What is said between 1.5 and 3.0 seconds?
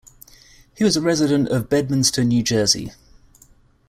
Bedminster, New Jersey.